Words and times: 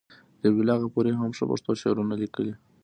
ذبیح 0.41 0.61
الله 0.63 0.77
غفوري 0.83 1.13
هم 1.15 1.31
ښه 1.37 1.45
پښتو 1.51 1.71
شعرونه 1.81 2.13
لیکي. 2.21 2.49